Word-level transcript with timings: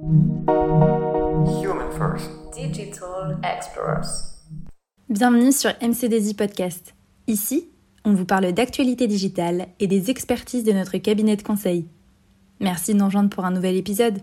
Human 0.00 1.90
First. 1.90 2.30
Digital 2.54 3.36
Explorers. 3.42 4.36
Bienvenue 5.08 5.50
sur 5.50 5.72
MCDZ 5.82 6.34
Podcast. 6.34 6.94
Ici, 7.26 7.68
on 8.04 8.12
vous 8.12 8.24
parle 8.24 8.52
d'actualité 8.52 9.08
digitale 9.08 9.66
et 9.80 9.88
des 9.88 10.08
expertises 10.08 10.62
de 10.62 10.70
notre 10.70 10.98
cabinet 10.98 11.34
de 11.34 11.42
conseil. 11.42 11.88
Merci 12.60 12.92
de 12.92 12.98
nous 12.98 13.06
rejoindre 13.06 13.30
pour 13.30 13.44
un 13.44 13.50
nouvel 13.50 13.74
épisode. 13.74 14.20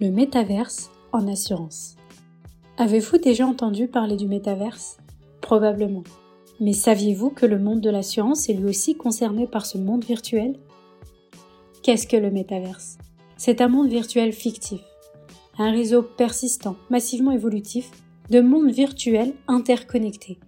Le 0.00 0.10
métaverse 0.12 0.92
en 1.10 1.26
assurance. 1.26 1.96
Avez-vous 2.78 3.18
déjà 3.18 3.44
entendu 3.44 3.88
parler 3.88 4.14
du 4.14 4.28
métaverse? 4.28 4.98
Probablement. 5.40 6.04
Mais 6.60 6.72
saviez-vous 6.72 7.30
que 7.30 7.46
le 7.46 7.58
monde 7.58 7.80
de 7.80 7.90
l'assurance 7.90 8.48
est 8.48 8.54
lui 8.54 8.68
aussi 8.68 8.96
concerné 8.96 9.46
par 9.46 9.66
ce 9.66 9.76
monde 9.76 10.04
virtuel? 10.04 10.56
Qu'est-ce 11.82 12.06
que 12.06 12.16
le 12.16 12.30
métaverse? 12.30 12.96
C'est 13.36 13.60
un 13.60 13.68
monde 13.68 13.88
virtuel 13.88 14.32
fictif, 14.32 14.80
un 15.58 15.72
réseau 15.72 16.02
persistant, 16.02 16.76
massivement 16.90 17.32
évolutif, 17.32 17.90
de 18.30 18.40
mondes 18.40 18.70
virtuels 18.70 19.34
interconnectés, 19.48 20.38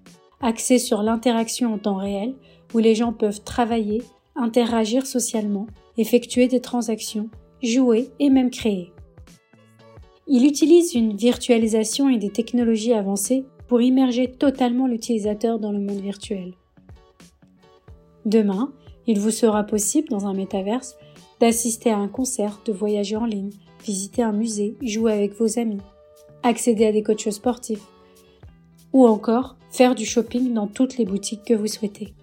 axé 0.41 0.79
sur 0.79 1.03
l'interaction 1.03 1.75
en 1.75 1.79
temps 1.79 1.97
réel, 1.97 2.35
où 2.73 2.79
les 2.79 2.95
gens 2.95 3.13
peuvent 3.13 3.43
travailler, 3.43 4.03
interagir 4.35 5.07
socialement, 5.07 5.67
effectuer 5.99 6.47
des 6.47 6.61
transactions, 6.61 7.29
jouer 7.63 8.11
et 8.19 8.31
même 8.31 8.51
créer. 8.51 8.93
Il 10.29 10.45
utilise 10.45 10.95
une 10.95 11.17
virtualisation 11.17 12.09
et 12.09 12.19
des 12.19 12.31
technologies 12.31 12.95
avancées 12.95 13.45
pour 13.69 13.81
immerger 13.81 14.31
totalement 14.31 14.87
l'utilisateur 14.87 15.59
dans 15.59 15.73
le 15.73 15.81
monde 15.81 16.01
virtuel. 16.01 16.55
Demain, 18.25 18.73
il 19.07 19.21
vous 19.21 19.31
sera 19.31 19.65
possible 19.65 20.09
dans 20.09 20.27
un 20.27 20.35
métaverse 20.35 20.97
d'assister 21.41 21.91
à 21.91 21.99
un 21.99 22.09
concert, 22.09 22.61
de 22.65 22.73
voyager 22.73 23.17
en 23.17 23.25
ligne, 23.25 23.51
visiter 23.85 24.23
un 24.23 24.33
musée, 24.33 24.77
jouer 24.83 25.13
avec 25.13 25.35
vos 25.35 25.59
amis, 25.59 25.81
accéder 26.43 26.87
à 26.87 26.93
des 26.93 27.03
coachs 27.03 27.31
sportifs 27.31 27.87
ou 28.93 29.07
encore 29.07 29.57
faire 29.71 29.95
du 29.95 30.07
shopping 30.07 30.55
dans 30.55 30.67
toutes 30.67 30.97
les 30.97 31.05
boutiques 31.05 31.45
que 31.45 31.55
vous 31.55 31.67
souhaitez. 31.67 32.15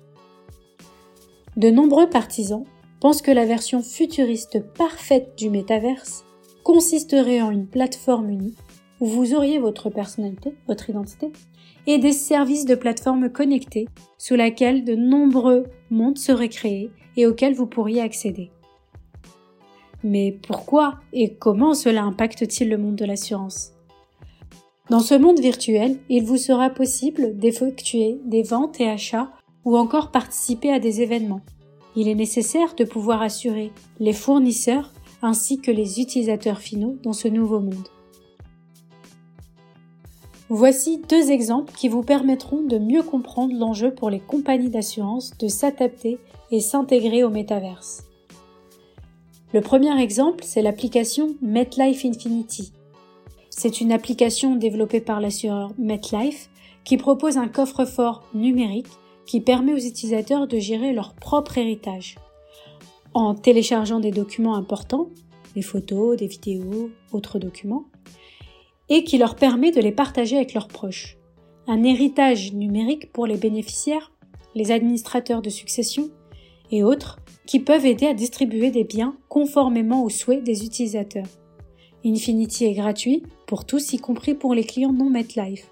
De 1.55 1.69
nombreux 1.69 2.09
partisans 2.09 2.65
pensent 2.99 3.21
que 3.21 3.31
la 3.31 3.45
version 3.45 3.83
futuriste 3.83 4.63
parfaite 4.73 5.37
du 5.37 5.49
métaverse 5.49 6.25
consisterait 6.63 7.41
en 7.41 7.51
une 7.51 7.67
plateforme 7.67 8.29
unique 8.29 8.57
où 8.99 9.07
vous 9.07 9.33
auriez 9.33 9.59
votre 9.59 9.89
personnalité, 9.89 10.55
votre 10.67 10.89
identité, 10.89 11.31
et 11.87 11.97
des 11.97 12.13
services 12.13 12.65
de 12.65 12.75
plateforme 12.75 13.29
connectés 13.29 13.87
sous 14.17 14.35
laquelle 14.35 14.85
de 14.85 14.95
nombreux 14.95 15.65
mondes 15.89 16.17
seraient 16.17 16.49
créés 16.49 16.91
et 17.17 17.27
auxquels 17.27 17.53
vous 17.53 17.67
pourriez 17.67 18.01
accéder. 18.01 18.51
Mais 20.03 20.37
pourquoi 20.45 20.95
et 21.13 21.35
comment 21.35 21.73
cela 21.73 22.03
impacte-t-il 22.03 22.69
le 22.69 22.77
monde 22.77 22.95
de 22.95 23.05
l'assurance? 23.05 23.71
Dans 24.89 24.99
ce 24.99 25.15
monde 25.15 25.39
virtuel, 25.39 25.97
il 26.09 26.23
vous 26.23 26.37
sera 26.37 26.69
possible 26.69 27.37
d'effectuer 27.37 28.19
des 28.25 28.43
ventes 28.43 28.81
et 28.81 28.89
achats 28.89 29.31
ou 29.63 29.77
encore 29.77 30.11
participer 30.11 30.71
à 30.71 30.79
des 30.79 31.01
événements. 31.01 31.41
Il 31.95 32.09
est 32.09 32.15
nécessaire 32.15 32.75
de 32.75 32.83
pouvoir 32.83 33.21
assurer 33.21 33.71
les 33.99 34.13
fournisseurs 34.13 34.91
ainsi 35.21 35.61
que 35.61 35.71
les 35.71 36.01
utilisateurs 36.01 36.59
finaux 36.59 36.97
dans 37.01 37.13
ce 37.13 37.29
nouveau 37.29 37.61
monde. 37.61 37.87
Voici 40.49 41.01
deux 41.09 41.31
exemples 41.31 41.73
qui 41.73 41.87
vous 41.87 42.03
permettront 42.03 42.61
de 42.61 42.77
mieux 42.77 43.01
comprendre 43.01 43.53
l'enjeu 43.57 43.93
pour 43.93 44.09
les 44.09 44.19
compagnies 44.19 44.69
d'assurance 44.69 45.37
de 45.37 45.47
s'adapter 45.47 46.19
et 46.51 46.59
s'intégrer 46.59 47.23
au 47.23 47.29
métaverse. 47.29 48.03
Le 49.53 49.61
premier 49.61 49.99
exemple, 50.01 50.43
c'est 50.43 50.61
l'application 50.61 51.35
MetLife 51.41 52.05
Infinity. 52.05 52.73
C'est 53.49 53.81
une 53.81 53.91
application 53.91 54.55
développée 54.55 54.99
par 54.99 55.21
l'assureur 55.21 55.71
MetLife 55.77 56.49
qui 56.83 56.97
propose 56.97 57.37
un 57.37 57.47
coffre-fort 57.47 58.23
numérique 58.33 58.87
qui 59.25 59.39
permet 59.39 59.73
aux 59.73 59.77
utilisateurs 59.77 60.47
de 60.47 60.59
gérer 60.59 60.91
leur 60.91 61.13
propre 61.13 61.57
héritage 61.57 62.15
en 63.13 63.35
téléchargeant 63.35 63.99
des 63.99 64.11
documents 64.11 64.55
importants, 64.55 65.09
des 65.55 65.61
photos, 65.61 66.17
des 66.17 66.27
vidéos, 66.27 66.89
autres 67.11 67.39
documents, 67.39 67.85
et 68.93 69.03
qui 69.03 69.17
leur 69.17 69.35
permet 69.35 69.71
de 69.71 69.81
les 69.81 69.91
partager 69.91 70.35
avec 70.35 70.53
leurs 70.53 70.67
proches. 70.67 71.17
Un 71.65 71.83
héritage 71.83 72.53
numérique 72.53 73.11
pour 73.11 73.25
les 73.25 73.37
bénéficiaires, 73.37 74.11
les 74.53 74.69
administrateurs 74.69 75.41
de 75.41 75.49
succession 75.49 76.11
et 76.69 76.83
autres 76.83 77.17
qui 77.47 77.59
peuvent 77.59 77.87
aider 77.87 78.05
à 78.05 78.13
distribuer 78.13 78.69
des 78.69 78.83
biens 78.83 79.17
conformément 79.29 80.03
aux 80.03 80.11
souhaits 80.11 80.43
des 80.43 80.63
utilisateurs. 80.63 81.25
Infinity 82.05 82.65
est 82.65 82.75
gratuit 82.75 83.23
pour 83.47 83.65
tous, 83.65 83.93
y 83.93 83.97
compris 83.97 84.35
pour 84.35 84.53
les 84.53 84.63
clients 84.63 84.93
non 84.93 85.09
MetLife, 85.09 85.71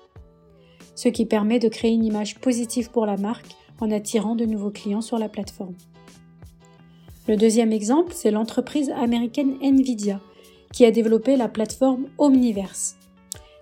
ce 0.96 1.08
qui 1.08 1.28
permet 1.28 1.60
de 1.60 1.70
créer 1.70 1.92
une 1.92 2.04
image 2.04 2.40
positive 2.40 2.90
pour 2.90 3.06
la 3.06 3.18
marque 3.18 3.56
en 3.80 3.92
attirant 3.92 4.36
de 4.36 4.46
nouveaux 4.46 4.72
clients 4.72 5.02
sur 5.02 5.20
la 5.20 5.30
plateforme. 5.30 5.76
Le 7.28 7.38
deuxième 7.38 7.72
exemple, 7.72 8.14
c'est 8.16 8.32
l'entreprise 8.32 8.90
américaine 8.90 9.58
Nvidia, 9.62 10.20
qui 10.74 10.86
a 10.86 10.92
développé 10.92 11.38
la 11.38 11.50
plateforme 11.50 12.08
Omniverse, 12.18 12.98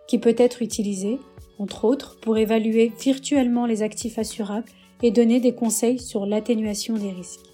qui 0.09 0.17
peut 0.17 0.35
être 0.39 0.63
utilisée, 0.63 1.19
entre 1.59 1.85
autres, 1.85 2.17
pour 2.19 2.35
évaluer 2.39 2.91
virtuellement 2.99 3.67
les 3.67 3.83
actifs 3.83 4.17
assurables 4.17 4.67
et 5.03 5.11
donner 5.11 5.39
des 5.39 5.53
conseils 5.53 5.99
sur 5.99 6.25
l'atténuation 6.25 6.95
des 6.95 7.11
risques. 7.11 7.45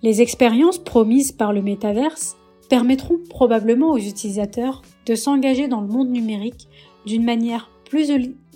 Les 0.00 0.22
expériences 0.22 0.78
promises 0.78 1.32
par 1.32 1.52
le 1.52 1.62
métaverse 1.62 2.36
permettront 2.70 3.18
probablement 3.28 3.90
aux 3.90 3.98
utilisateurs 3.98 4.82
de 5.04 5.16
s'engager 5.16 5.66
dans 5.66 5.80
le 5.80 5.88
monde 5.88 6.10
numérique 6.10 6.68
d'une 7.06 7.24
manière 7.24 7.68
plus 7.84 8.12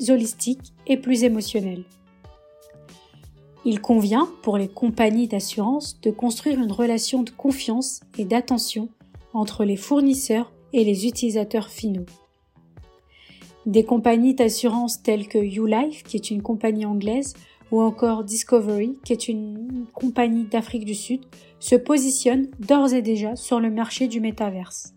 holistique 0.09 0.73
et 0.87 0.97
plus 0.97 1.25
émotionnelle. 1.25 1.83
Il 3.65 3.81
convient 3.81 4.29
pour 4.43 4.59
les 4.59 4.69
compagnies 4.69 5.27
d'assurance 5.27 6.01
de 6.03 6.13
construire 6.13 6.61
une 6.61 6.71
relation 6.71 7.25
de 7.25 7.31
confiance 7.31 7.99
et 8.17 8.25
d'attention 8.25 8.91
entre 9.35 9.65
les 9.65 9.77
fournisseurs 9.77 10.53
et 10.73 10.84
les 10.84 11.06
utilisateurs 11.06 11.69
finaux. 11.69 12.06
Des 13.67 13.84
compagnies 13.84 14.34
d'assurance 14.34 15.03
telles 15.03 15.29
que 15.29 15.39
YouLife, 15.39 16.03
qui 16.03 16.17
est 16.17 16.31
une 16.31 16.43
compagnie 16.43 16.87
anglaise, 16.87 17.34
ou 17.71 17.83
encore 17.83 18.25
Discovery, 18.25 18.99
qui 19.05 19.12
est 19.12 19.28
une 19.28 19.84
compagnie 19.93 20.45
d'Afrique 20.45 20.84
du 20.84 20.95
Sud, 20.95 21.21
se 21.61 21.75
positionnent 21.75 22.49
d'ores 22.59 22.95
et 22.95 23.03
déjà 23.03 23.37
sur 23.37 23.61
le 23.61 23.71
marché 23.71 24.09
du 24.09 24.21
métaverse. 24.21 24.95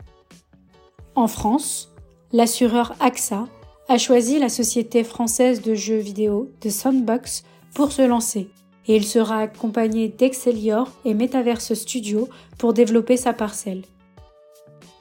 En 1.15 1.27
France, 1.27 1.93
l'assureur 2.31 2.95
AXA 2.99 3.47
a 3.89 3.97
choisi 3.97 4.39
la 4.39 4.47
société 4.47 5.03
française 5.03 5.61
de 5.61 5.73
jeux 5.73 5.97
vidéo 5.97 6.49
de 6.61 6.69
Sandbox 6.69 7.43
pour 7.73 7.91
se 7.91 8.01
lancer, 8.01 8.47
et 8.87 8.95
il 8.95 9.03
sera 9.03 9.39
accompagné 9.39 10.07
d'Excelior 10.07 10.89
et 11.03 11.13
Metaverse 11.13 11.73
Studio 11.73 12.29
pour 12.57 12.73
développer 12.73 13.17
sa 13.17 13.33
parcelle. 13.33 13.83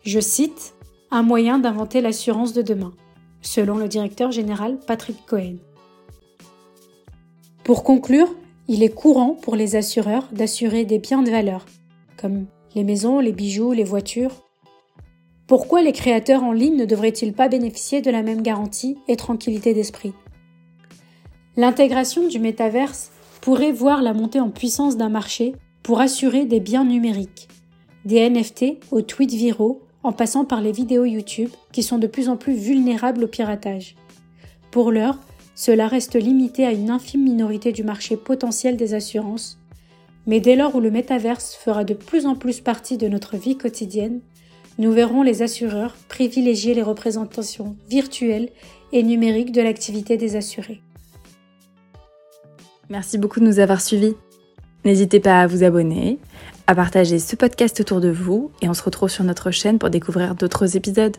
Je 0.02 0.18
cite, 0.18 0.74
un 1.10 1.22
moyen 1.22 1.58
d'inventer 1.58 2.00
l'assurance 2.00 2.54
de 2.54 2.62
demain, 2.62 2.94
selon 3.42 3.76
le 3.76 3.86
directeur 3.86 4.32
général 4.32 4.78
Patrick 4.86 5.26
Cohen. 5.26 5.56
Pour 7.64 7.84
conclure, 7.84 8.34
il 8.66 8.82
est 8.82 8.94
courant 8.94 9.34
pour 9.34 9.56
les 9.56 9.76
assureurs 9.76 10.26
d'assurer 10.32 10.86
des 10.86 10.98
biens 10.98 11.22
de 11.22 11.30
valeur, 11.30 11.66
comme 12.16 12.46
les 12.74 12.82
maisons, 12.82 13.20
les 13.20 13.32
bijoux, 13.32 13.72
les 13.72 13.84
voitures. 13.84 14.46
Pourquoi 15.46 15.82
les 15.82 15.92
créateurs 15.92 16.44
en 16.44 16.52
ligne 16.52 16.76
ne 16.76 16.86
devraient-ils 16.86 17.34
pas 17.34 17.48
bénéficier 17.48 18.00
de 18.00 18.10
la 18.10 18.22
même 18.22 18.40
garantie 18.40 18.96
et 19.06 19.16
tranquillité 19.16 19.74
d'esprit? 19.74 20.14
L'intégration 21.58 22.26
du 22.26 22.38
métaverse 22.38 23.10
pourrait 23.42 23.72
voir 23.72 24.00
la 24.00 24.14
montée 24.14 24.40
en 24.40 24.48
puissance 24.48 24.96
d'un 24.96 25.10
marché 25.10 25.54
pour 25.82 26.00
assurer 26.00 26.46
des 26.46 26.60
biens 26.60 26.84
numériques, 26.84 27.48
des 28.06 28.30
NFT 28.30 28.78
aux 28.92 29.02
tweets 29.02 29.34
viraux 29.34 29.82
en 30.02 30.12
passant 30.12 30.44
par 30.44 30.60
les 30.60 30.72
vidéos 30.72 31.04
YouTube 31.04 31.50
qui 31.72 31.82
sont 31.82 31.98
de 31.98 32.06
plus 32.06 32.28
en 32.28 32.36
plus 32.36 32.54
vulnérables 32.54 33.24
au 33.24 33.28
piratage. 33.28 33.96
Pour 34.70 34.92
l'heure, 34.92 35.18
cela 35.54 35.88
reste 35.88 36.14
limité 36.14 36.64
à 36.64 36.72
une 36.72 36.90
infime 36.90 37.24
minorité 37.24 37.72
du 37.72 37.84
marché 37.84 38.16
potentiel 38.16 38.76
des 38.76 38.94
assurances, 38.94 39.58
mais 40.26 40.40
dès 40.40 40.56
lors 40.56 40.74
où 40.74 40.80
le 40.80 40.90
métaverse 40.90 41.54
fera 41.54 41.84
de 41.84 41.94
plus 41.94 42.26
en 42.26 42.34
plus 42.34 42.60
partie 42.60 42.96
de 42.96 43.08
notre 43.08 43.36
vie 43.36 43.58
quotidienne, 43.58 44.20
nous 44.78 44.92
verrons 44.92 45.22
les 45.22 45.42
assureurs 45.42 45.94
privilégier 46.08 46.72
les 46.72 46.82
représentations 46.82 47.76
virtuelles 47.88 48.48
et 48.92 49.02
numériques 49.02 49.52
de 49.52 49.60
l'activité 49.60 50.16
des 50.16 50.36
assurés. 50.36 50.80
Merci 52.88 53.18
beaucoup 53.18 53.40
de 53.40 53.44
nous 53.44 53.58
avoir 53.58 53.80
suivis. 53.80 54.14
N'hésitez 54.84 55.20
pas 55.20 55.42
à 55.42 55.46
vous 55.46 55.62
abonner, 55.62 56.18
à 56.66 56.74
partager 56.74 57.18
ce 57.18 57.36
podcast 57.36 57.80
autour 57.80 58.00
de 58.00 58.10
vous 58.10 58.50
et 58.62 58.68
on 58.68 58.74
se 58.74 58.82
retrouve 58.82 59.10
sur 59.10 59.24
notre 59.24 59.50
chaîne 59.50 59.78
pour 59.78 59.90
découvrir 59.90 60.34
d'autres 60.34 60.76
épisodes. 60.76 61.16